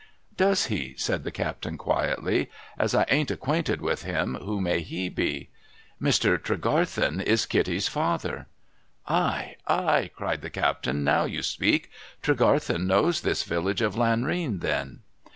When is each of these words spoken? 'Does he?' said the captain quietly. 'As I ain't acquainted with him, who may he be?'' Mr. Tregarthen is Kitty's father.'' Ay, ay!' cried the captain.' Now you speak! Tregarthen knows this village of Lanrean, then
'Does 0.35 0.65
he?' 0.65 0.95
said 0.97 1.23
the 1.23 1.29
captain 1.29 1.77
quietly. 1.77 2.49
'As 2.75 2.95
I 2.95 3.05
ain't 3.07 3.29
acquainted 3.29 3.81
with 3.81 4.01
him, 4.01 4.33
who 4.33 4.59
may 4.59 4.79
he 4.79 5.09
be?'' 5.09 5.49
Mr. 6.01 6.39
Tregarthen 6.41 7.21
is 7.21 7.45
Kitty's 7.45 7.87
father.'' 7.87 8.47
Ay, 9.07 9.57
ay!' 9.67 10.09
cried 10.17 10.41
the 10.41 10.49
captain.' 10.49 11.03
Now 11.03 11.25
you 11.25 11.43
speak! 11.43 11.91
Tregarthen 12.23 12.87
knows 12.87 13.21
this 13.21 13.43
village 13.43 13.83
of 13.83 13.93
Lanrean, 13.93 14.61
then 14.61 15.01